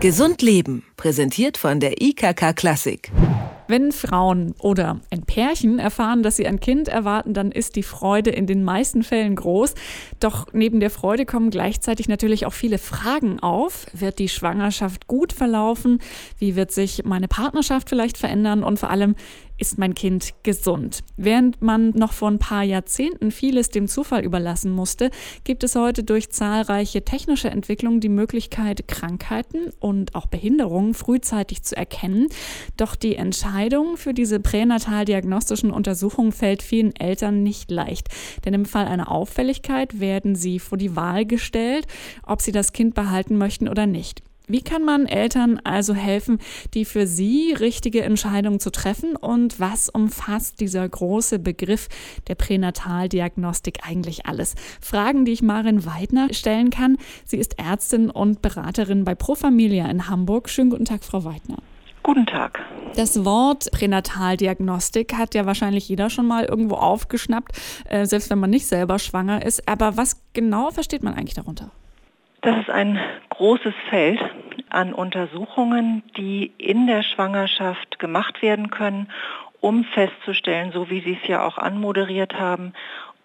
Gesund 0.00 0.40
Leben, 0.40 0.82
präsentiert 0.96 1.58
von 1.58 1.78
der 1.78 2.00
IKK 2.00 2.54
Klassik. 2.54 3.12
Wenn 3.68 3.92
Frauen 3.92 4.54
oder 4.58 4.98
ein 5.10 5.24
Pärchen 5.24 5.78
erfahren, 5.78 6.22
dass 6.22 6.36
sie 6.36 6.46
ein 6.46 6.58
Kind 6.58 6.88
erwarten, 6.88 7.34
dann 7.34 7.52
ist 7.52 7.76
die 7.76 7.82
Freude 7.82 8.30
in 8.30 8.46
den 8.46 8.64
meisten 8.64 9.02
Fällen 9.02 9.36
groß. 9.36 9.74
Doch 10.18 10.46
neben 10.54 10.80
der 10.80 10.88
Freude 10.88 11.26
kommen 11.26 11.50
gleichzeitig 11.50 12.08
natürlich 12.08 12.46
auch 12.46 12.54
viele 12.54 12.78
Fragen 12.78 13.40
auf. 13.40 13.86
Wird 13.92 14.18
die 14.18 14.30
Schwangerschaft 14.30 15.06
gut 15.06 15.34
verlaufen? 15.34 16.00
Wie 16.38 16.56
wird 16.56 16.72
sich 16.72 17.04
meine 17.04 17.28
Partnerschaft 17.28 17.90
vielleicht 17.90 18.16
verändern? 18.16 18.64
Und 18.64 18.78
vor 18.78 18.88
allem, 18.88 19.16
ist 19.60 19.78
mein 19.78 19.94
Kind 19.94 20.34
gesund? 20.42 21.04
Während 21.16 21.60
man 21.60 21.90
noch 21.90 22.12
vor 22.12 22.30
ein 22.30 22.38
paar 22.38 22.62
Jahrzehnten 22.62 23.30
vieles 23.30 23.68
dem 23.68 23.88
Zufall 23.88 24.24
überlassen 24.24 24.72
musste, 24.72 25.10
gibt 25.44 25.62
es 25.62 25.76
heute 25.76 26.02
durch 26.02 26.30
zahlreiche 26.30 27.04
technische 27.04 27.50
Entwicklungen 27.50 28.00
die 28.00 28.08
Möglichkeit, 28.08 28.88
Krankheiten 28.88 29.70
und 29.78 30.14
auch 30.14 30.26
Behinderungen 30.26 30.94
frühzeitig 30.94 31.62
zu 31.62 31.76
erkennen. 31.76 32.28
Doch 32.76 32.96
die 32.96 33.16
Entscheidung 33.16 33.96
für 33.96 34.14
diese 34.14 34.40
pränataldiagnostischen 34.40 35.70
Untersuchungen 35.70 36.32
fällt 36.32 36.62
vielen 36.62 36.96
Eltern 36.96 37.42
nicht 37.42 37.70
leicht. 37.70 38.08
Denn 38.44 38.54
im 38.54 38.64
Fall 38.64 38.86
einer 38.86 39.10
Auffälligkeit 39.10 40.00
werden 40.00 40.34
sie 40.34 40.58
vor 40.58 40.78
die 40.78 40.96
Wahl 40.96 41.26
gestellt, 41.26 41.86
ob 42.22 42.40
sie 42.40 42.52
das 42.52 42.72
Kind 42.72 42.94
behalten 42.94 43.36
möchten 43.36 43.68
oder 43.68 43.86
nicht. 43.86 44.22
Wie 44.50 44.62
kann 44.62 44.84
man 44.84 45.06
Eltern 45.06 45.60
also 45.62 45.94
helfen, 45.94 46.40
die 46.74 46.84
für 46.84 47.06
sie 47.06 47.52
richtige 47.52 48.02
Entscheidungen 48.02 48.58
zu 48.58 48.72
treffen? 48.72 49.14
Und 49.14 49.60
was 49.60 49.88
umfasst 49.88 50.58
dieser 50.58 50.88
große 50.88 51.38
Begriff 51.38 51.88
der 52.26 52.34
Pränataldiagnostik 52.34 53.86
eigentlich 53.86 54.26
alles? 54.26 54.56
Fragen, 54.80 55.24
die 55.24 55.30
ich 55.30 55.42
Marin 55.42 55.86
Weidner 55.86 56.34
stellen 56.34 56.70
kann. 56.70 56.96
Sie 57.24 57.36
ist 57.36 57.60
Ärztin 57.60 58.10
und 58.10 58.42
Beraterin 58.42 59.04
bei 59.04 59.14
Pro 59.14 59.36
Familia 59.36 59.88
in 59.88 60.08
Hamburg. 60.08 60.48
Schönen 60.48 60.70
guten 60.70 60.84
Tag, 60.84 61.04
Frau 61.04 61.22
Weidner. 61.22 61.58
Guten 62.02 62.26
Tag. 62.26 62.58
Das 62.96 63.24
Wort 63.24 63.70
Pränataldiagnostik 63.70 65.14
hat 65.14 65.36
ja 65.36 65.46
wahrscheinlich 65.46 65.88
jeder 65.88 66.10
schon 66.10 66.26
mal 66.26 66.44
irgendwo 66.44 66.74
aufgeschnappt, 66.74 67.52
äh, 67.84 68.04
selbst 68.04 68.30
wenn 68.30 68.40
man 68.40 68.50
nicht 68.50 68.66
selber 68.66 68.98
schwanger 68.98 69.46
ist. 69.46 69.68
Aber 69.68 69.96
was 69.96 70.20
genau 70.32 70.72
versteht 70.72 71.04
man 71.04 71.14
eigentlich 71.14 71.34
darunter? 71.34 71.70
Das 72.42 72.56
ist 72.58 72.70
ein 72.70 72.98
großes 73.28 73.74
Feld 73.90 74.18
an 74.70 74.94
Untersuchungen, 74.94 76.02
die 76.16 76.46
in 76.56 76.86
der 76.86 77.02
Schwangerschaft 77.02 77.98
gemacht 77.98 78.40
werden 78.40 78.70
können, 78.70 79.10
um 79.60 79.84
festzustellen, 79.84 80.72
so 80.72 80.88
wie 80.88 81.00
Sie 81.00 81.18
es 81.20 81.28
ja 81.28 81.44
auch 81.44 81.58
anmoderiert 81.58 82.34
haben, 82.34 82.72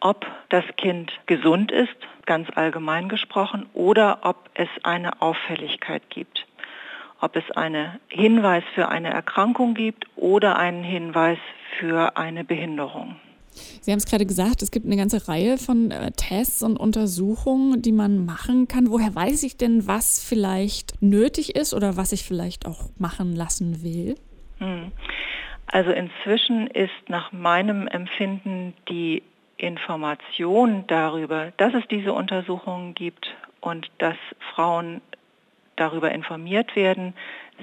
ob 0.02 0.26
das 0.50 0.66
Kind 0.76 1.14
gesund 1.28 1.72
ist, 1.72 1.96
ganz 2.26 2.50
allgemein 2.56 3.08
gesprochen, 3.08 3.68
oder 3.74 4.20
ob 4.24 4.50
es 4.54 4.68
eine 4.84 5.22
Auffälligkeit 5.22 6.10
gibt. 6.10 6.46
Ob 7.22 7.38
es 7.38 7.50
einen 7.52 7.98
Hinweis 8.10 8.64
für 8.74 8.90
eine 8.90 9.12
Erkrankung 9.12 9.76
gibt 9.76 10.06
oder 10.18 10.58
einen 10.58 10.84
Hinweis 10.84 11.38
für 11.80 12.18
eine 12.18 12.44
Behinderung. 12.44 13.16
Sie 13.82 13.92
haben 13.92 14.00
es 14.00 14.06
gerade 14.06 14.26
gesagt, 14.26 14.62
es 14.62 14.72
gibt 14.72 14.86
eine 14.86 14.98
ganze 14.98 15.28
Reihe 15.28 15.58
von 15.58 15.92
äh, 15.92 16.12
Tests 16.12 16.64
und 16.64 16.78
Untersuchungen, 16.78 17.82
die 17.82 17.92
man 17.92 18.26
machen 18.26 18.68
kann. 18.68 18.90
Woher 18.90 19.14
weiß 19.14 19.44
ich 19.44 19.58
denn, 19.58 19.88
was 19.88 20.24
vielleicht 20.24 21.02
nötig 21.02 21.56
ist 21.56 21.74
oder 21.74 21.98
was 21.98 22.12
ich 22.12 22.24
vielleicht 22.24 22.66
auch 22.66 22.90
machen 22.98 23.36
lassen 23.36 23.84
will? 23.84 24.16
Hm. 24.60 24.92
Also 25.68 25.92
inzwischen 25.92 26.68
ist 26.68 26.94
nach 27.08 27.32
meinem 27.32 27.88
Empfinden 27.88 28.74
die 28.90 29.24
Information 29.58 30.84
darüber, 30.88 31.52
dass 31.58 31.74
es 31.74 31.84
diese 31.90 32.14
Untersuchungen 32.14 32.94
gibt 32.94 33.36
und 33.62 33.90
dass 33.98 34.18
Frauen 34.54 35.02
darüber 35.76 36.12
informiert 36.12 36.76
werden, 36.76 37.14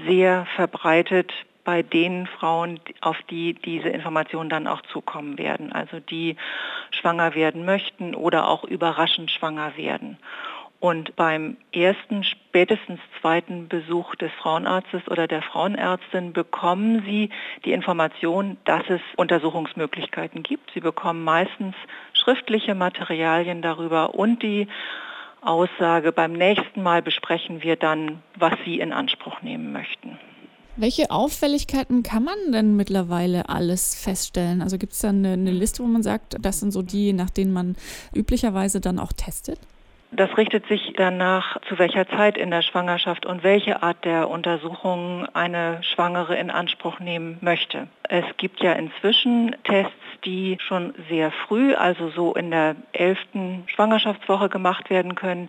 sehr 0.06 0.46
verbreitet 0.56 1.32
bei 1.64 1.82
den 1.82 2.27
Frauen, 2.27 2.80
auf 3.00 3.16
die 3.30 3.55
diese 3.55 3.88
Informationen 3.88 4.50
dann 4.50 4.66
auch 4.66 4.82
zukommen 4.82 5.38
werden, 5.38 5.72
also 5.72 6.00
die 6.00 6.37
schwanger 6.91 7.34
werden 7.34 7.64
möchten 7.64 8.14
oder 8.14 8.48
auch 8.48 8.64
überraschend 8.64 9.31
schwanger 9.31 9.76
werden. 9.76 10.19
Und 10.82 11.14
beim 11.14 11.59
ersten, 11.70 12.25
spätestens 12.25 12.98
zweiten 13.20 13.69
Besuch 13.69 14.16
des 14.16 14.32
Frauenarztes 14.32 15.06
oder 15.06 15.28
der 15.28 15.41
Frauenärztin 15.41 16.32
bekommen 16.32 17.04
Sie 17.06 17.31
die 17.64 17.70
Information, 17.70 18.56
dass 18.64 18.82
es 18.88 19.00
Untersuchungsmöglichkeiten 19.14 20.42
gibt. 20.42 20.72
Sie 20.75 20.81
bekommen 20.81 21.22
meistens 21.22 21.76
schriftliche 22.14 22.75
Materialien 22.75 23.62
darüber 23.62 24.16
und 24.16 24.42
die 24.42 24.66
Aussage, 25.41 26.10
beim 26.10 26.32
nächsten 26.32 26.82
Mal 26.82 27.00
besprechen 27.00 27.62
wir 27.62 27.76
dann, 27.76 28.20
was 28.34 28.54
Sie 28.64 28.81
in 28.81 28.92
Anspruch 28.92 29.41
nehmen 29.41 29.72
möchten. 29.72 30.19
Welche 30.77 31.10
Auffälligkeiten 31.10 32.03
kann 32.03 32.25
man 32.25 32.50
denn 32.50 32.77
mittlerweile 32.77 33.50
alles 33.50 33.94
feststellen? 33.94 34.62
Also 34.62 34.78
gibt 34.78 34.94
es 34.94 35.00
da 35.00 35.10
eine, 35.10 35.34
eine 35.34 35.50
Liste, 35.50 35.83
wo 35.83 35.87
man 35.87 36.03
sagt, 36.03 36.37
das 36.41 36.60
sind 36.60 36.71
so 36.71 36.81
die, 36.81 37.12
nach 37.12 37.28
denen 37.28 37.53
man 37.53 37.77
üblicherweise 38.15 38.81
dann 38.81 38.99
auch 38.99 39.12
testet? 39.12 39.59
Das 40.15 40.37
richtet 40.37 40.66
sich 40.66 40.93
danach, 40.97 41.59
zu 41.69 41.78
welcher 41.78 42.06
Zeit 42.06 42.37
in 42.37 42.50
der 42.50 42.61
Schwangerschaft 42.61 43.25
und 43.25 43.43
welche 43.43 43.82
Art 43.82 44.05
der 44.05 44.28
Untersuchung 44.28 45.27
eine 45.32 45.82
Schwangere 45.82 46.37
in 46.37 46.50
Anspruch 46.50 47.00
nehmen 47.00 47.38
möchte. 47.41 47.88
Es 48.11 48.25
gibt 48.37 48.62
ja 48.62 48.72
inzwischen 48.72 49.56
Tests, 49.65 49.93
die 50.27 50.59
schon 50.61 50.93
sehr 51.09 51.31
früh, 51.31 51.75
also 51.75 52.11
so 52.11 52.34
in 52.34 52.50
der 52.50 52.77
elften 52.93 53.65
Schwangerschaftswoche 53.66 54.50
gemacht 54.50 54.91
werden 54.91 55.15
können, 55.15 55.49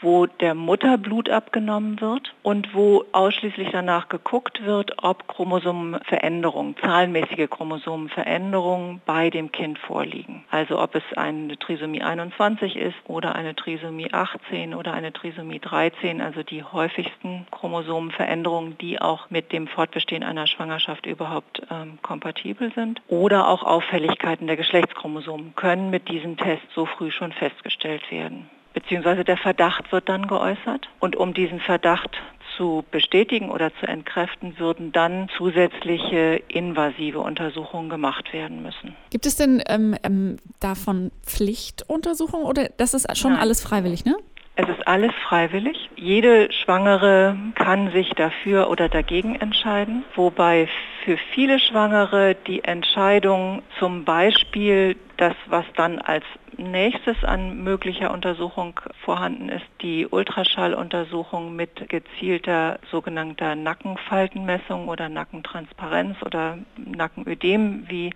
wo 0.00 0.26
der 0.26 0.54
Mutter 0.54 0.98
Blut 0.98 1.30
abgenommen 1.30 2.00
wird 2.00 2.34
und 2.42 2.74
wo 2.74 3.04
ausschließlich 3.12 3.70
danach 3.72 4.08
geguckt 4.08 4.64
wird, 4.64 5.02
ob 5.02 5.26
Chromosomenveränderungen, 5.28 6.76
zahlenmäßige 6.80 7.48
Chromosomenveränderungen 7.48 9.00
bei 9.06 9.30
dem 9.30 9.52
Kind 9.52 9.78
vorliegen. 9.78 10.44
Also 10.50 10.80
ob 10.80 10.94
es 10.94 11.02
eine 11.16 11.58
Trisomie 11.58 12.02
21 12.02 12.76
ist 12.76 12.96
oder 13.06 13.34
eine 13.34 13.54
Trisomie 13.54 14.12
18 14.12 14.74
oder 14.74 14.92
eine 14.92 15.12
Trisomie 15.12 15.58
13, 15.58 16.20
also 16.20 16.42
die 16.42 16.62
häufigsten 16.62 17.46
Chromosomenveränderungen, 17.50 18.78
die 18.78 19.00
auch 19.00 19.30
mit 19.30 19.52
dem 19.52 19.66
Fortbestehen 19.66 20.22
einer 20.22 20.46
Schwangerschaft 20.46 21.06
überhaupt 21.06 21.62
ähm, 21.70 21.98
kompatibel 22.02 22.72
sind. 22.74 23.00
Oder 23.08 23.48
auch 23.48 23.62
Auffälligkeiten 23.62 24.46
der 24.46 24.56
Geschlechtschromosomen 24.56 25.54
können 25.56 25.90
mit 25.90 26.08
diesem 26.08 26.36
Test 26.36 26.62
so 26.74 26.86
früh 26.86 27.10
schon 27.10 27.32
festgestellt 27.32 28.10
werden 28.10 28.50
beziehungsweise 28.76 29.24
der 29.24 29.38
Verdacht 29.38 29.90
wird 29.90 30.06
dann 30.06 30.26
geäußert. 30.26 30.86
Und 31.00 31.16
um 31.16 31.32
diesen 31.32 31.60
Verdacht 31.60 32.10
zu 32.58 32.84
bestätigen 32.90 33.50
oder 33.50 33.74
zu 33.80 33.86
entkräften, 33.86 34.58
würden 34.58 34.92
dann 34.92 35.30
zusätzliche 35.36 36.42
invasive 36.48 37.18
Untersuchungen 37.20 37.88
gemacht 37.88 38.34
werden 38.34 38.62
müssen. 38.62 38.94
Gibt 39.08 39.24
es 39.24 39.36
denn 39.36 39.62
ähm, 39.66 39.96
ähm, 40.02 40.36
davon 40.60 41.10
Pflichtuntersuchungen 41.24 42.46
oder 42.46 42.68
das 42.76 42.92
ist 42.92 43.16
schon 43.16 43.32
Nein. 43.32 43.40
alles 43.40 43.62
freiwillig, 43.62 44.04
ne? 44.04 44.14
Es 44.58 44.68
ist 44.68 44.86
alles 44.86 45.12
freiwillig. 45.26 45.90
Jede 45.96 46.50
Schwangere 46.52 47.36
kann 47.54 47.90
sich 47.92 48.10
dafür 48.10 48.70
oder 48.70 48.88
dagegen 48.88 49.36
entscheiden, 49.36 50.04
wobei 50.14 50.68
für 51.04 51.18
viele 51.34 51.58
Schwangere 51.60 52.36
die 52.46 52.64
Entscheidung 52.64 53.62
zum 53.78 54.04
Beispiel 54.04 54.96
das, 55.18 55.34
was 55.46 55.64
dann 55.76 55.98
als 55.98 56.24
nächstes 56.58 57.22
an 57.24 57.62
möglicher 57.62 58.12
Untersuchung 58.12 58.80
vorhanden 59.04 59.48
ist, 59.48 59.66
die 59.82 60.06
Ultraschalluntersuchung 60.06 61.54
mit 61.54 61.88
gezielter 61.88 62.78
sogenannter 62.90 63.54
Nackenfaltenmessung 63.54 64.88
oder 64.88 65.08
Nackentransparenz 65.08 66.16
oder 66.22 66.58
Nackenödem, 66.76 67.84
wie 67.88 68.12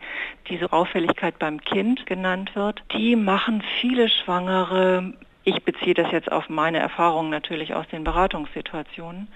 diese 0.49 0.73
Auffälligkeit 0.73 1.39
beim 1.39 1.61
Kind 1.61 2.07
genannt 2.07 2.55
wird. 2.55 2.83
Die 2.93 3.17
machen 3.17 3.63
viele 3.81 4.09
Schwangere 4.09 5.15
ich 5.43 5.65
beziehe 5.65 5.95
das 5.95 6.13
jetzt 6.13 6.31
auf 6.31 6.49
meine 6.49 6.79
Erfahrungen 6.79 7.31
natürlich 7.31 7.75
aus 7.75 7.89
den 7.89 8.05
Beratungssituationen, 8.05 9.29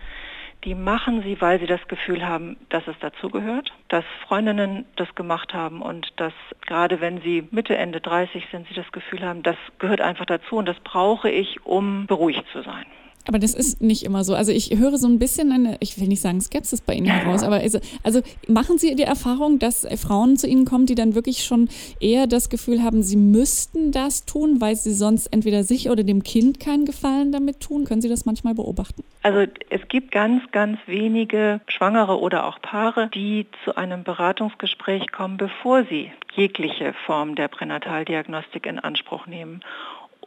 die 0.64 0.74
machen 0.74 1.22
sie, 1.22 1.40
weil 1.40 1.60
sie 1.60 1.66
das 1.66 1.86
Gefühl 1.88 2.26
haben, 2.26 2.56
dass 2.70 2.86
es 2.86 2.98
dazugehört, 3.00 3.72
dass 3.88 4.04
Freundinnen 4.26 4.86
das 4.96 5.14
gemacht 5.14 5.52
haben 5.52 5.82
und 5.82 6.12
dass 6.16 6.32
gerade 6.66 7.00
wenn 7.00 7.20
sie 7.20 7.46
Mitte, 7.50 7.76
Ende 7.76 8.00
30 8.00 8.46
sind, 8.50 8.66
sie 8.68 8.74
das 8.74 8.90
Gefühl 8.92 9.22
haben, 9.22 9.42
das 9.42 9.56
gehört 9.78 10.00
einfach 10.00 10.26
dazu 10.26 10.56
und 10.56 10.66
das 10.66 10.80
brauche 10.80 11.30
ich, 11.30 11.64
um 11.66 12.06
beruhigt 12.06 12.44
zu 12.52 12.62
sein. 12.62 12.86
Aber 13.26 13.38
das 13.38 13.54
ist 13.54 13.80
nicht 13.80 14.04
immer 14.04 14.24
so. 14.24 14.34
Also 14.34 14.52
ich 14.52 14.76
höre 14.76 14.98
so 14.98 15.06
ein 15.06 15.18
bisschen 15.18 15.52
eine, 15.52 15.76
ich 15.80 15.98
will 15.98 16.08
nicht 16.08 16.20
sagen 16.20 16.40
Skepsis 16.40 16.80
bei 16.80 16.94
Ihnen 16.94 17.06
heraus, 17.06 17.42
aber 17.42 17.56
also, 17.56 17.78
also 18.02 18.20
machen 18.48 18.78
Sie 18.78 18.94
die 18.94 19.02
Erfahrung, 19.02 19.58
dass 19.58 19.86
Frauen 19.96 20.36
zu 20.36 20.46
Ihnen 20.46 20.64
kommen, 20.64 20.86
die 20.86 20.94
dann 20.94 21.14
wirklich 21.14 21.44
schon 21.44 21.68
eher 22.00 22.26
das 22.26 22.48
Gefühl 22.48 22.82
haben, 22.82 23.02
sie 23.02 23.16
müssten 23.16 23.92
das 23.92 24.24
tun, 24.24 24.60
weil 24.60 24.76
sie 24.76 24.92
sonst 24.92 25.28
entweder 25.28 25.64
sich 25.64 25.90
oder 25.90 26.02
dem 26.04 26.22
Kind 26.22 26.60
keinen 26.60 26.84
Gefallen 26.84 27.32
damit 27.32 27.60
tun? 27.60 27.84
Können 27.84 28.02
Sie 28.02 28.08
das 28.08 28.26
manchmal 28.26 28.54
beobachten? 28.54 29.04
Also 29.22 29.46
es 29.70 29.88
gibt 29.88 30.10
ganz, 30.10 30.42
ganz 30.50 30.78
wenige 30.86 31.60
Schwangere 31.66 32.20
oder 32.20 32.46
auch 32.46 32.60
Paare, 32.60 33.08
die 33.14 33.46
zu 33.64 33.76
einem 33.76 34.04
Beratungsgespräch 34.04 35.12
kommen, 35.12 35.36
bevor 35.36 35.84
sie 35.84 36.10
jegliche 36.34 36.94
Form 37.06 37.34
der 37.34 37.48
Pränataldiagnostik 37.48 38.66
in 38.66 38.78
Anspruch 38.78 39.26
nehmen 39.26 39.60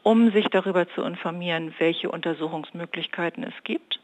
um 0.04 0.32
sich 0.32 0.48
darüber 0.48 0.88
zu 0.90 1.02
informieren, 1.02 1.74
welche 1.80 2.10
Untersuchungsmöglichkeiten 2.10 3.44
es 3.44 3.64
gibt 3.64 4.00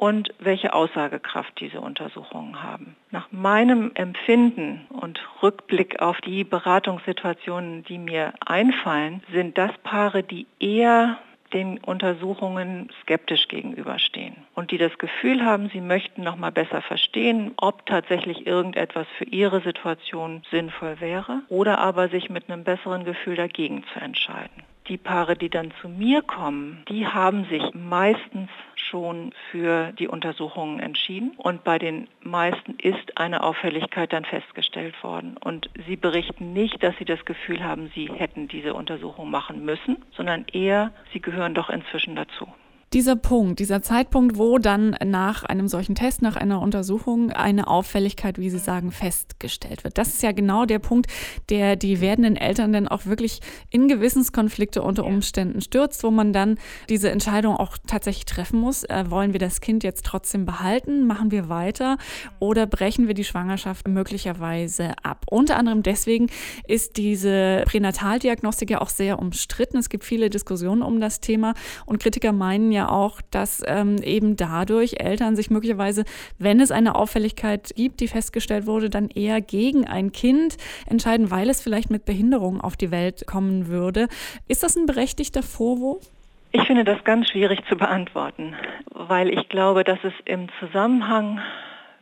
und 0.00 0.32
welche 0.38 0.72
Aussagekraft 0.72 1.60
diese 1.60 1.82
Untersuchungen 1.82 2.62
haben. 2.62 2.96
Nach 3.10 3.30
meinem 3.30 3.90
Empfinden 3.94 4.86
und 4.88 5.20
Rückblick 5.42 6.00
auf 6.00 6.22
die 6.22 6.42
Beratungssituationen, 6.42 7.84
die 7.84 7.98
mir 7.98 8.32
einfallen, 8.44 9.22
sind 9.30 9.58
das 9.58 9.72
Paare, 9.82 10.22
die 10.22 10.46
eher 10.58 11.18
den 11.52 11.78
Untersuchungen 11.78 12.88
skeptisch 13.02 13.48
gegenüberstehen 13.48 14.36
und 14.54 14.70
die 14.70 14.78
das 14.78 14.96
Gefühl 14.98 15.44
haben, 15.44 15.68
sie 15.68 15.80
möchten 15.80 16.22
noch 16.22 16.36
mal 16.36 16.52
besser 16.52 16.80
verstehen, 16.80 17.52
ob 17.56 17.84
tatsächlich 17.86 18.46
irgendetwas 18.46 19.06
für 19.18 19.24
ihre 19.24 19.60
Situation 19.60 20.42
sinnvoll 20.50 21.00
wäre 21.00 21.42
oder 21.48 21.78
aber 21.78 22.08
sich 22.08 22.30
mit 22.30 22.48
einem 22.48 22.64
besseren 22.64 23.04
Gefühl 23.04 23.36
dagegen 23.36 23.84
zu 23.92 24.00
entscheiden 24.00 24.62
die 24.88 24.96
Paare, 24.96 25.36
die 25.36 25.50
dann 25.50 25.72
zu 25.80 25.88
mir 25.88 26.22
kommen, 26.22 26.84
die 26.88 27.06
haben 27.06 27.44
sich 27.46 27.62
meistens 27.74 28.48
schon 28.74 29.32
für 29.50 29.92
die 29.92 30.08
Untersuchungen 30.08 30.80
entschieden 30.80 31.32
und 31.36 31.62
bei 31.64 31.78
den 31.78 32.08
meisten 32.22 32.76
ist 32.78 33.16
eine 33.16 33.42
Auffälligkeit 33.42 34.12
dann 34.12 34.24
festgestellt 34.24 35.00
worden. 35.04 35.36
Und 35.36 35.70
sie 35.86 35.96
berichten 35.96 36.52
nicht, 36.52 36.82
dass 36.82 36.96
sie 36.98 37.04
das 37.04 37.24
Gefühl 37.24 37.62
haben, 37.62 37.90
sie 37.94 38.10
hätten 38.10 38.48
diese 38.48 38.74
Untersuchung 38.74 39.30
machen 39.30 39.64
müssen, 39.64 40.04
sondern 40.12 40.46
eher, 40.52 40.92
sie 41.12 41.20
gehören 41.20 41.54
doch 41.54 41.70
inzwischen 41.70 42.16
dazu 42.16 42.48
dieser 42.92 43.14
Punkt, 43.14 43.60
dieser 43.60 43.82
Zeitpunkt, 43.82 44.36
wo 44.36 44.58
dann 44.58 44.96
nach 45.04 45.44
einem 45.44 45.68
solchen 45.68 45.94
Test, 45.94 46.22
nach 46.22 46.34
einer 46.34 46.60
Untersuchung 46.60 47.30
eine 47.30 47.68
Auffälligkeit, 47.68 48.36
wie 48.38 48.50
Sie 48.50 48.58
sagen, 48.58 48.90
festgestellt 48.90 49.84
wird. 49.84 49.96
Das 49.96 50.08
ist 50.08 50.24
ja 50.24 50.32
genau 50.32 50.64
der 50.64 50.80
Punkt, 50.80 51.06
der 51.50 51.76
die 51.76 52.00
werdenden 52.00 52.34
Eltern 52.34 52.72
dann 52.72 52.88
auch 52.88 53.06
wirklich 53.06 53.40
in 53.70 53.86
Gewissenskonflikte 53.86 54.82
unter 54.82 55.04
Umständen 55.04 55.60
stürzt, 55.60 56.02
wo 56.02 56.10
man 56.10 56.32
dann 56.32 56.58
diese 56.88 57.10
Entscheidung 57.10 57.56
auch 57.56 57.78
tatsächlich 57.86 58.24
treffen 58.24 58.58
muss. 58.58 58.82
Äh, 58.82 59.04
wollen 59.08 59.32
wir 59.32 59.40
das 59.40 59.60
Kind 59.60 59.84
jetzt 59.84 60.04
trotzdem 60.04 60.44
behalten? 60.44 61.06
Machen 61.06 61.30
wir 61.30 61.48
weiter? 61.48 61.96
Oder 62.40 62.66
brechen 62.66 63.06
wir 63.06 63.14
die 63.14 63.24
Schwangerschaft 63.24 63.86
möglicherweise 63.86 64.94
ab? 65.04 65.26
Unter 65.30 65.56
anderem 65.56 65.84
deswegen 65.84 66.26
ist 66.66 66.96
diese 66.96 67.62
Pränataldiagnostik 67.66 68.70
ja 68.70 68.80
auch 68.80 68.90
sehr 68.90 69.20
umstritten. 69.20 69.78
Es 69.78 69.90
gibt 69.90 70.02
viele 70.02 70.28
Diskussionen 70.28 70.82
um 70.82 71.00
das 71.00 71.20
Thema 71.20 71.54
und 71.86 72.02
Kritiker 72.02 72.32
meinen 72.32 72.72
ja, 72.72 72.79
ja 72.80 72.88
auch, 72.88 73.20
dass 73.30 73.62
ähm, 73.66 73.98
eben 74.02 74.36
dadurch 74.36 75.00
Eltern 75.00 75.36
sich 75.36 75.50
möglicherweise, 75.50 76.04
wenn 76.38 76.60
es 76.60 76.70
eine 76.70 76.94
Auffälligkeit 76.94 77.72
gibt, 77.76 78.00
die 78.00 78.08
festgestellt 78.08 78.66
wurde, 78.66 78.90
dann 78.90 79.08
eher 79.08 79.40
gegen 79.40 79.86
ein 79.86 80.12
Kind 80.12 80.56
entscheiden, 80.86 81.30
weil 81.30 81.48
es 81.50 81.62
vielleicht 81.62 81.90
mit 81.90 82.04
Behinderung 82.04 82.60
auf 82.60 82.76
die 82.76 82.90
Welt 82.90 83.26
kommen 83.26 83.68
würde. 83.68 84.08
Ist 84.48 84.62
das 84.62 84.76
ein 84.76 84.86
berechtigter 84.86 85.42
Vorwurf? 85.42 86.04
Ich 86.52 86.62
finde 86.66 86.84
das 86.84 87.04
ganz 87.04 87.28
schwierig 87.30 87.60
zu 87.68 87.76
beantworten, 87.76 88.54
weil 88.92 89.28
ich 89.30 89.48
glaube, 89.48 89.84
dass 89.84 89.98
es 90.02 90.12
im 90.24 90.48
Zusammenhang 90.58 91.40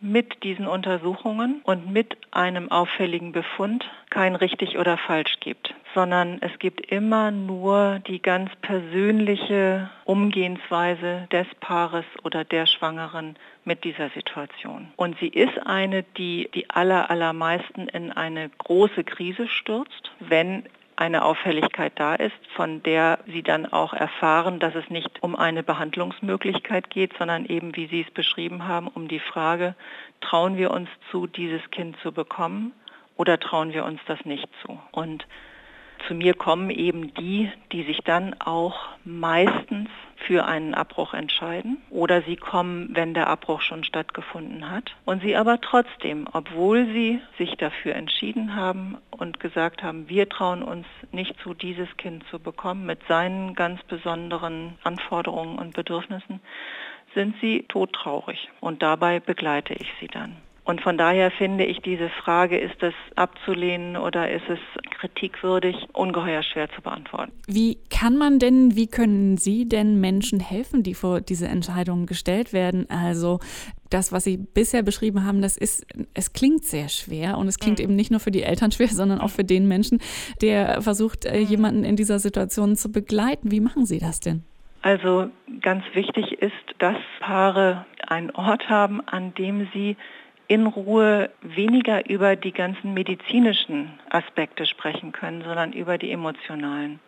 mit 0.00 0.42
diesen 0.44 0.66
Untersuchungen 0.66 1.60
und 1.64 1.90
mit 1.90 2.16
einem 2.30 2.70
auffälligen 2.70 3.32
Befund 3.32 3.84
kein 4.10 4.34
richtig 4.36 4.78
oder 4.78 4.96
falsch 4.96 5.38
gibt, 5.40 5.74
sondern 5.94 6.38
es 6.40 6.56
gibt 6.58 6.90
immer 6.90 7.30
nur 7.30 8.00
die 8.06 8.22
ganz 8.22 8.50
persönliche 8.62 9.90
Umgehensweise 10.04 11.26
des 11.32 11.46
Paares 11.60 12.04
oder 12.22 12.44
der 12.44 12.66
Schwangeren 12.66 13.36
mit 13.64 13.84
dieser 13.84 14.08
Situation. 14.10 14.88
Und 14.96 15.18
sie 15.18 15.28
ist 15.28 15.58
eine, 15.66 16.04
die 16.16 16.48
die 16.54 16.70
aller, 16.70 17.10
allermeisten 17.10 17.88
in 17.88 18.12
eine 18.12 18.50
große 18.58 19.04
Krise 19.04 19.48
stürzt, 19.48 20.10
wenn 20.20 20.64
eine 20.98 21.24
Auffälligkeit 21.24 21.92
da 21.94 22.16
ist, 22.16 22.34
von 22.56 22.82
der 22.82 23.20
Sie 23.26 23.44
dann 23.44 23.66
auch 23.66 23.92
erfahren, 23.92 24.58
dass 24.58 24.74
es 24.74 24.90
nicht 24.90 25.22
um 25.22 25.36
eine 25.36 25.62
Behandlungsmöglichkeit 25.62 26.90
geht, 26.90 27.16
sondern 27.16 27.46
eben, 27.46 27.76
wie 27.76 27.86
Sie 27.86 28.00
es 28.00 28.10
beschrieben 28.12 28.66
haben, 28.66 28.88
um 28.88 29.06
die 29.06 29.20
Frage, 29.20 29.76
trauen 30.20 30.56
wir 30.56 30.72
uns 30.72 30.88
zu, 31.12 31.28
dieses 31.28 31.62
Kind 31.70 31.96
zu 32.02 32.10
bekommen 32.10 32.72
oder 33.16 33.38
trauen 33.38 33.72
wir 33.72 33.84
uns 33.84 34.00
das 34.06 34.24
nicht 34.24 34.48
zu? 34.62 34.80
Und 34.90 35.24
zu 36.06 36.14
mir 36.14 36.34
kommen 36.34 36.70
eben 36.70 37.12
die, 37.14 37.50
die 37.72 37.82
sich 37.84 37.98
dann 38.04 38.34
auch 38.40 38.88
meistens 39.04 39.88
für 40.26 40.44
einen 40.44 40.74
Abbruch 40.74 41.14
entscheiden. 41.14 41.78
Oder 41.90 42.22
sie 42.22 42.36
kommen, 42.36 42.90
wenn 42.92 43.14
der 43.14 43.28
Abbruch 43.28 43.60
schon 43.60 43.84
stattgefunden 43.84 44.70
hat. 44.70 44.94
Und 45.04 45.22
sie 45.22 45.36
aber 45.36 45.60
trotzdem, 45.60 46.26
obwohl 46.32 46.86
sie 46.86 47.20
sich 47.38 47.56
dafür 47.56 47.94
entschieden 47.94 48.54
haben 48.54 48.98
und 49.10 49.40
gesagt 49.40 49.82
haben, 49.82 50.08
wir 50.08 50.28
trauen 50.28 50.62
uns 50.62 50.86
nicht 51.12 51.38
zu, 51.40 51.54
dieses 51.54 51.88
Kind 51.96 52.24
zu 52.30 52.38
bekommen 52.38 52.86
mit 52.86 53.00
seinen 53.08 53.54
ganz 53.54 53.82
besonderen 53.84 54.74
Anforderungen 54.82 55.58
und 55.58 55.74
Bedürfnissen, 55.74 56.40
sind 57.14 57.36
sie 57.40 57.64
todtraurig. 57.68 58.48
Und 58.60 58.82
dabei 58.82 59.20
begleite 59.20 59.74
ich 59.74 59.88
sie 60.00 60.08
dann. 60.08 60.36
Und 60.68 60.82
von 60.82 60.98
daher 60.98 61.30
finde 61.30 61.64
ich 61.64 61.78
diese 61.80 62.10
Frage, 62.10 62.58
ist 62.58 62.74
das 62.80 62.92
abzulehnen 63.16 63.96
oder 63.96 64.30
ist 64.30 64.44
es 64.50 64.58
kritikwürdig, 65.00 65.74
ungeheuer 65.94 66.42
schwer 66.42 66.68
zu 66.68 66.82
beantworten. 66.82 67.32
Wie 67.46 67.78
kann 67.88 68.18
man 68.18 68.38
denn, 68.38 68.76
wie 68.76 68.86
können 68.86 69.38
Sie 69.38 69.66
denn 69.66 69.98
Menschen 69.98 70.40
helfen, 70.40 70.82
die 70.82 70.92
vor 70.92 71.22
diese 71.22 71.48
Entscheidungen 71.48 72.04
gestellt 72.04 72.52
werden? 72.52 72.84
Also 72.90 73.40
das, 73.88 74.12
was 74.12 74.24
Sie 74.24 74.36
bisher 74.36 74.82
beschrieben 74.82 75.24
haben, 75.24 75.40
das 75.40 75.56
ist, 75.56 75.86
es 76.12 76.34
klingt 76.34 76.66
sehr 76.66 76.90
schwer 76.90 77.38
und 77.38 77.48
es 77.48 77.58
klingt 77.58 77.78
mhm. 77.78 77.84
eben 77.84 77.96
nicht 77.96 78.10
nur 78.10 78.20
für 78.20 78.30
die 78.30 78.42
Eltern 78.42 78.70
schwer, 78.72 78.88
sondern 78.88 79.22
auch 79.22 79.30
für 79.30 79.44
den 79.44 79.68
Menschen, 79.68 80.02
der 80.42 80.82
versucht, 80.82 81.24
äh, 81.24 81.38
jemanden 81.38 81.82
in 81.82 81.96
dieser 81.96 82.18
Situation 82.18 82.76
zu 82.76 82.92
begleiten. 82.92 83.50
Wie 83.50 83.60
machen 83.60 83.86
Sie 83.86 84.00
das 84.00 84.20
denn? 84.20 84.44
Also 84.82 85.30
ganz 85.62 85.82
wichtig 85.94 86.42
ist, 86.42 86.52
dass 86.78 86.98
Paare 87.20 87.86
einen 88.06 88.30
Ort 88.32 88.68
haben, 88.68 89.00
an 89.06 89.32
dem 89.32 89.66
sie 89.72 89.96
in 90.48 90.66
Ruhe 90.66 91.30
weniger 91.42 92.08
über 92.08 92.34
die 92.34 92.52
ganzen 92.52 92.94
medizinischen 92.94 93.98
Aspekte 94.08 94.66
sprechen 94.66 95.12
können, 95.12 95.42
sondern 95.42 95.74
über 95.74 95.98
die 95.98 96.10
emotionalen, 96.10 97.00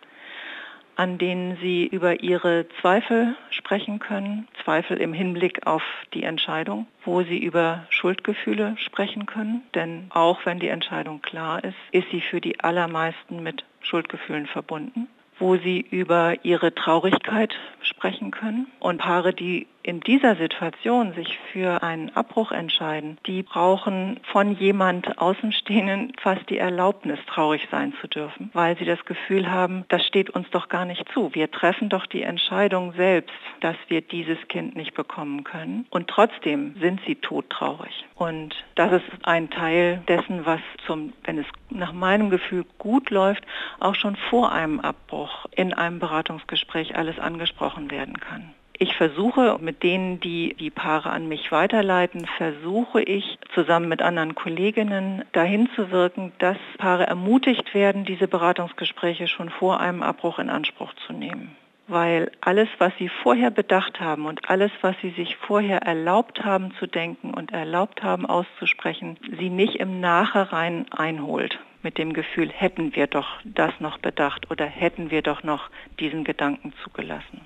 an 0.95 1.17
denen 1.17 1.57
sie 1.59 1.87
über 1.87 2.21
ihre 2.21 2.67
Zweifel 2.79 3.35
sprechen 3.49 3.97
können, 3.97 4.47
Zweifel 4.63 4.97
im 4.97 5.11
Hinblick 5.11 5.65
auf 5.65 5.81
die 6.13 6.21
Entscheidung, 6.21 6.85
wo 7.03 7.23
sie 7.23 7.39
über 7.39 7.87
Schuldgefühle 7.89 8.75
sprechen 8.77 9.25
können, 9.25 9.63
denn 9.73 10.05
auch 10.11 10.45
wenn 10.45 10.59
die 10.59 10.67
Entscheidung 10.67 11.23
klar 11.23 11.63
ist, 11.63 11.77
ist 11.91 12.09
sie 12.11 12.21
für 12.21 12.41
die 12.41 12.59
allermeisten 12.59 13.41
mit 13.41 13.65
Schuldgefühlen 13.81 14.45
verbunden 14.45 15.07
wo 15.41 15.57
sie 15.57 15.79
über 15.89 16.45
ihre 16.45 16.73
Traurigkeit 16.73 17.55
sprechen 17.81 18.29
können. 18.29 18.67
Und 18.79 18.99
Paare, 18.99 19.33
die 19.33 19.65
in 19.83 19.99
dieser 20.01 20.35
Situation 20.35 21.13
sich 21.13 21.39
für 21.51 21.83
einen 21.83 22.15
Abbruch 22.15 22.51
entscheiden, 22.51 23.17
die 23.25 23.43
brauchen 23.43 24.19
von 24.23 24.55
jemand 24.55 25.17
Außenstehenden 25.17 26.13
fast 26.21 26.49
die 26.49 26.57
Erlaubnis, 26.57 27.19
traurig 27.27 27.67
sein 27.71 27.93
zu 28.01 28.07
dürfen, 28.07 28.49
weil 28.53 28.77
sie 28.77 28.85
das 28.85 29.03
Gefühl 29.05 29.49
haben, 29.49 29.85
das 29.89 30.05
steht 30.05 30.29
uns 30.29 30.49
doch 30.51 30.69
gar 30.69 30.85
nicht 30.85 31.05
zu. 31.13 31.33
Wir 31.33 31.49
treffen 31.51 31.89
doch 31.89 32.05
die 32.05 32.23
Entscheidung 32.23 32.93
selbst, 32.93 33.33
dass 33.59 33.75
wir 33.87 34.01
dieses 34.01 34.37
Kind 34.47 34.75
nicht 34.75 34.93
bekommen 34.93 35.43
können. 35.43 35.85
Und 35.89 36.07
trotzdem 36.07 36.75
sind 36.79 37.01
sie 37.05 37.15
todtraurig. 37.15 38.05
Und 38.15 38.55
das 38.75 38.91
ist 38.91 39.03
ein 39.23 39.49
Teil 39.49 40.01
dessen, 40.07 40.45
was 40.45 40.61
zum, 40.85 41.13
wenn 41.23 41.39
es 41.39 41.45
nach 41.69 41.93
meinem 41.93 42.29
Gefühl 42.29 42.65
gut 42.77 43.09
läuft, 43.09 43.43
auch 43.79 43.95
schon 43.95 44.15
vor 44.15 44.51
einem 44.51 44.79
Abbruch 44.79 45.45
in 45.51 45.73
einem 45.73 45.99
Beratungsgespräch 45.99 46.95
alles 46.95 47.19
angesprochen 47.19 47.89
werden 47.91 48.19
kann. 48.19 48.53
Ich 48.83 48.95
versuche 48.95 49.59
mit 49.61 49.83
denen, 49.83 50.19
die 50.21 50.55
die 50.55 50.71
Paare 50.71 51.11
an 51.11 51.27
mich 51.27 51.51
weiterleiten, 51.51 52.25
versuche 52.25 53.03
ich 53.03 53.37
zusammen 53.53 53.87
mit 53.87 54.01
anderen 54.01 54.33
Kolleginnen 54.33 55.23
dahin 55.33 55.69
zu 55.75 55.91
wirken, 55.91 56.31
dass 56.39 56.57
Paare 56.79 57.05
ermutigt 57.05 57.75
werden, 57.75 58.05
diese 58.05 58.27
Beratungsgespräche 58.27 59.27
schon 59.27 59.51
vor 59.51 59.79
einem 59.79 60.01
Abbruch 60.01 60.39
in 60.39 60.49
Anspruch 60.49 60.95
zu 61.05 61.13
nehmen. 61.13 61.55
Weil 61.87 62.31
alles, 62.41 62.69
was 62.79 62.91
sie 62.97 63.09
vorher 63.21 63.51
bedacht 63.51 63.99
haben 63.99 64.25
und 64.25 64.49
alles, 64.49 64.71
was 64.81 64.95
sie 65.03 65.11
sich 65.11 65.35
vorher 65.35 65.83
erlaubt 65.83 66.43
haben 66.43 66.73
zu 66.79 66.87
denken 66.87 67.35
und 67.35 67.51
erlaubt 67.51 68.01
haben 68.01 68.25
auszusprechen, 68.25 69.15
sie 69.39 69.51
nicht 69.51 69.75
im 69.75 69.99
Nachhinein 69.99 70.87
einholt 70.89 71.59
mit 71.83 71.99
dem 71.99 72.13
Gefühl, 72.13 72.49
hätten 72.49 72.95
wir 72.95 73.05
doch 73.05 73.27
das 73.43 73.79
noch 73.79 73.99
bedacht 73.99 74.49
oder 74.49 74.65
hätten 74.65 75.11
wir 75.11 75.21
doch 75.21 75.43
noch 75.43 75.69
diesen 75.99 76.23
Gedanken 76.23 76.73
zugelassen. 76.83 77.41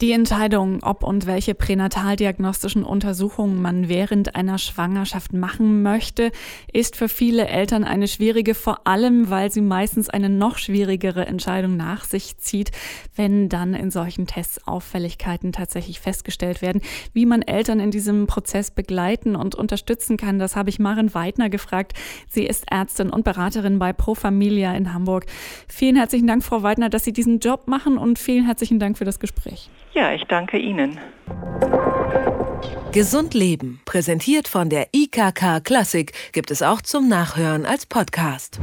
Die 0.00 0.12
Entscheidung, 0.12 0.82
ob 0.82 1.02
und 1.02 1.26
welche 1.26 1.54
pränataldiagnostischen 1.54 2.84
Untersuchungen 2.84 3.60
man 3.60 3.90
während 3.90 4.34
einer 4.34 4.56
Schwangerschaft 4.56 5.34
machen 5.34 5.82
möchte, 5.82 6.32
ist 6.72 6.96
für 6.96 7.10
viele 7.10 7.46
Eltern 7.48 7.84
eine 7.84 8.08
schwierige, 8.08 8.54
vor 8.54 8.86
allem 8.86 9.28
weil 9.28 9.50
sie 9.50 9.60
meistens 9.60 10.08
eine 10.08 10.30
noch 10.30 10.56
schwierigere 10.56 11.26
Entscheidung 11.26 11.76
nach 11.76 12.04
sich 12.04 12.38
zieht, 12.38 12.70
wenn 13.14 13.50
dann 13.50 13.74
in 13.74 13.90
solchen 13.90 14.26
Tests 14.26 14.66
Auffälligkeiten 14.66 15.52
tatsächlich 15.52 16.00
festgestellt 16.00 16.62
werden. 16.62 16.80
Wie 17.12 17.26
man 17.26 17.42
Eltern 17.42 17.78
in 17.78 17.90
diesem 17.90 18.26
Prozess 18.26 18.70
begleiten 18.70 19.36
und 19.36 19.54
unterstützen 19.54 20.16
kann, 20.16 20.38
das 20.38 20.56
habe 20.56 20.70
ich 20.70 20.78
Maren 20.78 21.12
Weidner 21.12 21.50
gefragt. 21.50 21.92
Sie 22.26 22.46
ist 22.46 22.64
Ärztin 22.72 23.10
und 23.10 23.22
Beraterin 23.22 23.78
bei 23.78 23.92
Pro 23.92 24.14
Familia 24.14 24.72
in 24.72 24.94
Hamburg. 24.94 25.26
Vielen 25.68 25.96
herzlichen 25.96 26.26
Dank, 26.26 26.42
Frau 26.42 26.62
Weidner, 26.62 26.88
dass 26.88 27.04
Sie 27.04 27.12
diesen 27.12 27.40
Job 27.40 27.68
machen 27.68 27.98
und 27.98 28.18
vielen 28.18 28.46
herzlichen 28.46 28.78
Dank 28.78 28.96
für 28.96 29.04
das 29.04 29.20
Gespräch. 29.20 29.68
Ja, 29.92 30.12
ich 30.12 30.24
danke 30.24 30.58
Ihnen. 30.58 30.98
Gesund 32.92 33.34
Leben, 33.34 33.80
präsentiert 33.84 34.48
von 34.48 34.68
der 34.68 34.88
IKK 34.92 35.60
Klassik, 35.62 36.12
gibt 36.32 36.50
es 36.50 36.62
auch 36.62 36.82
zum 36.82 37.08
Nachhören 37.08 37.64
als 37.64 37.86
Podcast. 37.86 38.60